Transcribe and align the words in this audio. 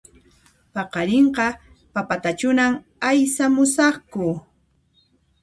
Paqarinqa 0.73 1.47
papatachunan 1.93 2.73
aysamusaqku 3.09 4.27